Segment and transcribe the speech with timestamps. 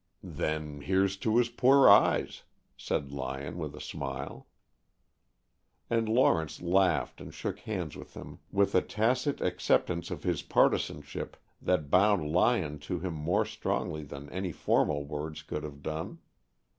[0.23, 2.41] "Then here's to his poor eyes,"
[2.75, 4.47] said Lyon with a smile.
[5.91, 11.37] And Lawrence laughed and shook hands with him with a tacit acceptance of his partisanship
[11.61, 16.17] that bound Lyon to him more strongly than any formal words could have done.